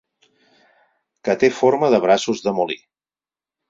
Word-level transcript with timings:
Que 1.29 1.37
té 1.45 1.53
forma 1.59 1.93
de 1.97 2.03
braços 2.09 2.45
de 2.49 2.59
molí. 2.63 2.83